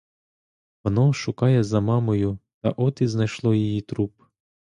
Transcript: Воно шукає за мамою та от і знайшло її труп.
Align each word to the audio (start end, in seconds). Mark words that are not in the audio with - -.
Воно 0.83 1.13
шукає 1.13 1.63
за 1.63 1.79
мамою 1.79 2.37
та 2.61 2.69
от 2.69 3.01
і 3.01 3.07
знайшло 3.07 3.53
її 3.53 3.81
труп. 3.81 4.21